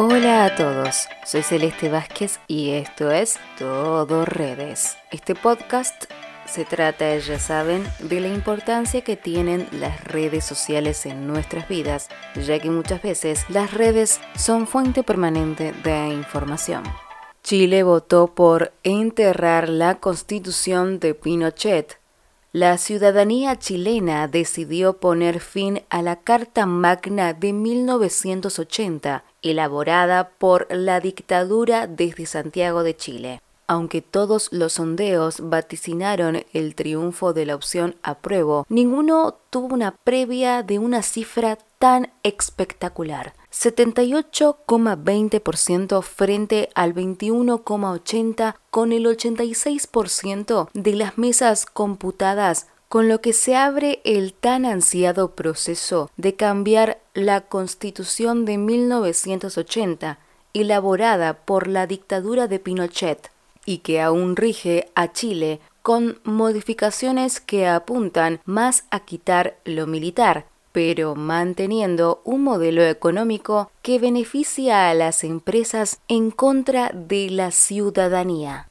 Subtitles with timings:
[0.00, 4.96] Hola a todos, soy Celeste Vázquez y esto es Todo Redes.
[5.10, 6.04] Este podcast
[6.46, 12.10] se trata, ya saben, de la importancia que tienen las redes sociales en nuestras vidas,
[12.36, 16.84] ya que muchas veces las redes son fuente permanente de información.
[17.42, 21.98] Chile votó por enterrar la constitución de Pinochet.
[22.52, 31.00] La ciudadanía chilena decidió poner fin a la Carta Magna de 1980, elaborada por la
[31.00, 33.40] dictadura desde Santiago de Chile.
[33.70, 40.62] Aunque todos los sondeos vaticinaron el triunfo de la opción apruebo, ninguno tuvo una previa
[40.62, 43.34] de una cifra tan espectacular.
[43.52, 53.54] 78,20% frente al 21,80% con el 86% de las mesas computadas con lo que se
[53.54, 60.18] abre el tan ansiado proceso de cambiar la Constitución de 1980,
[60.54, 63.30] elaborada por la dictadura de Pinochet
[63.66, 70.46] y que aún rige a Chile con modificaciones que apuntan más a quitar lo militar,
[70.72, 78.68] pero manteniendo un modelo económico que beneficia a las empresas en contra de la ciudadanía.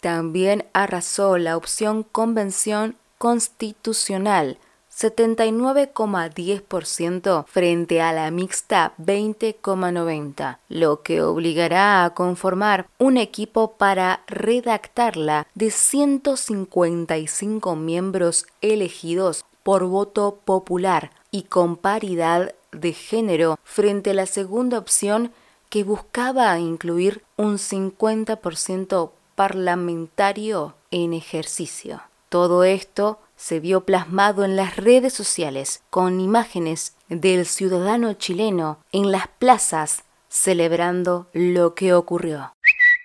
[0.00, 4.58] También arrasó la opción convención constitucional
[4.90, 15.46] 79,10% frente a la mixta 20,90%, lo que obligará a conformar un equipo para redactarla
[15.54, 24.26] de 155 miembros elegidos por voto popular y con paridad de género frente a la
[24.26, 25.30] segunda opción
[25.68, 32.02] que buscaba incluir un 50% parlamentario en ejercicio.
[32.32, 39.12] Todo esto se vio plasmado en las redes sociales con imágenes del ciudadano chileno en
[39.12, 42.54] las plazas celebrando lo que ocurrió.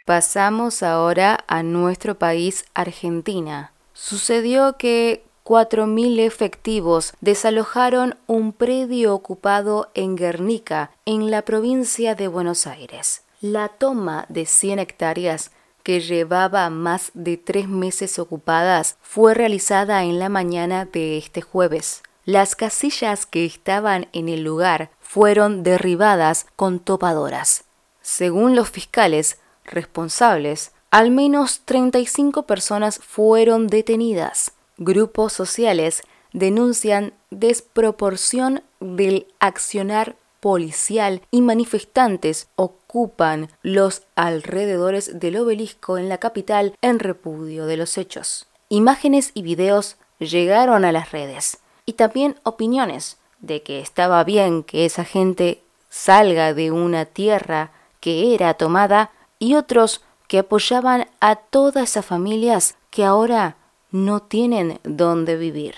[0.06, 3.74] Pasamos ahora a nuestro país, Argentina.
[3.92, 12.66] Sucedió que 4.000 efectivos desalojaron un predio ocupado en Guernica, en la provincia de Buenos
[12.66, 13.24] Aires.
[13.42, 15.52] La toma de 100 hectáreas
[15.88, 22.04] que llevaba más de tres meses ocupadas, fue realizada en la mañana de este jueves.
[22.26, 27.64] Las casillas que estaban en el lugar fueron derribadas con topadoras.
[28.02, 34.52] Según los fiscales responsables, al menos 35 personas fueron detenidas.
[34.76, 36.02] Grupos sociales
[36.34, 46.74] denuncian desproporción del accionar policial y manifestantes ocupan los alrededores del obelisco en la capital
[46.82, 48.48] en repudio de los hechos.
[48.70, 54.86] Imágenes y videos llegaron a las redes y también opiniones de que estaba bien que
[54.86, 61.92] esa gente salga de una tierra que era tomada y otros que apoyaban a todas
[61.92, 63.56] esas familias que ahora
[63.92, 65.76] no tienen dónde vivir.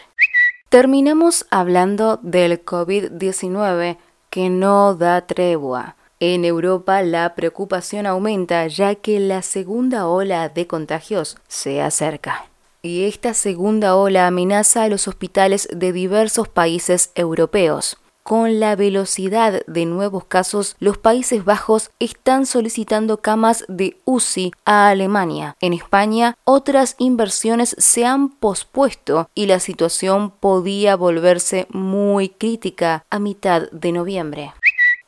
[0.69, 3.97] Terminamos hablando del COVID-19
[4.29, 5.95] que no da tregua.
[6.19, 12.45] En Europa la preocupación aumenta ya que la segunda ola de contagios se acerca.
[12.81, 17.97] Y esta segunda ola amenaza a los hospitales de diversos países europeos.
[18.29, 24.89] Con la velocidad de nuevos casos, los Países Bajos están solicitando camas de UCI a
[24.89, 25.57] Alemania.
[25.61, 33.17] En España, otras inversiones se han pospuesto y la situación podía volverse muy crítica a
[33.17, 34.53] mitad de noviembre.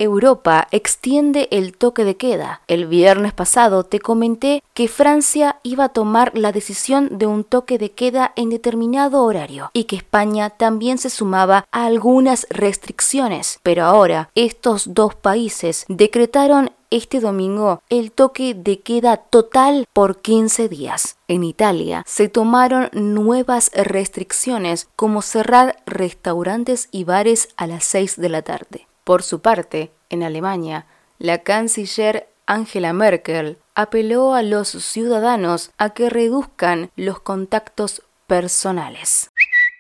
[0.02, 2.62] Europa extiende el toque de queda.
[2.68, 7.78] El viernes pasado te comenté que Francia iba a tomar la decisión de un toque
[7.78, 13.60] de queda en determinado horario y que España también se sumaba a algunas restricciones.
[13.62, 20.68] Pero ahora estos dos países decretaron este domingo el toque de queda total por 15
[20.68, 21.18] días.
[21.28, 28.30] En Italia se tomaron nuevas restricciones como cerrar restaurantes y bares a las 6 de
[28.30, 28.88] la tarde.
[29.04, 30.86] Por su parte, en Alemania,
[31.20, 39.32] la canciller Angela Merkel apeló a los ciudadanos a que reduzcan los contactos personales.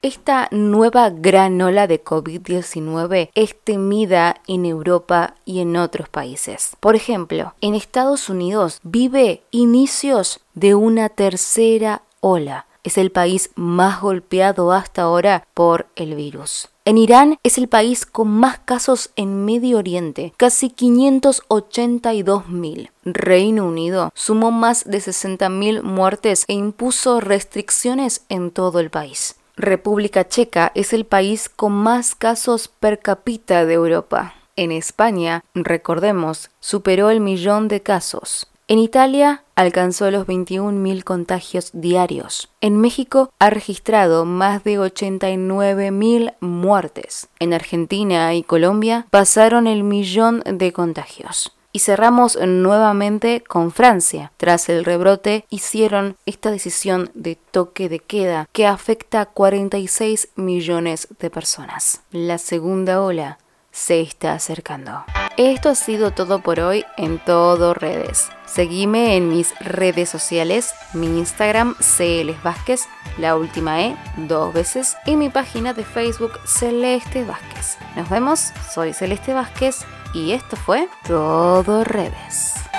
[0.03, 6.75] Esta nueva gran ola de COVID-19 es temida en Europa y en otros países.
[6.79, 12.65] Por ejemplo, en Estados Unidos vive inicios de una tercera ola.
[12.83, 16.67] Es el país más golpeado hasta ahora por el virus.
[16.83, 22.89] En Irán es el país con más casos en Medio Oriente, casi 582.000.
[23.05, 29.35] Reino Unido sumó más de 60.000 muertes e impuso restricciones en todo el país.
[29.57, 34.33] República Checa es el país con más casos per cápita de Europa.
[34.55, 38.47] En España, recordemos, superó el millón de casos.
[38.71, 42.47] En Italia alcanzó los 21.000 contagios diarios.
[42.61, 47.27] En México ha registrado más de 89.000 muertes.
[47.39, 51.53] En Argentina y Colombia pasaron el millón de contagios.
[51.73, 54.31] Y cerramos nuevamente con Francia.
[54.37, 61.09] Tras el rebrote hicieron esta decisión de toque de queda que afecta a 46 millones
[61.19, 62.03] de personas.
[62.11, 63.37] La segunda ola
[63.73, 65.03] se está acercando.
[65.37, 68.29] Esto ha sido todo por hoy en todo redes.
[68.45, 72.81] Seguime en mis redes sociales, mi Instagram CL Vázquez,
[73.17, 77.77] la última E, dos veces, y mi página de Facebook Celeste Vázquez.
[77.95, 82.70] Nos vemos, soy Celeste Vázquez y esto fue Todo Redes.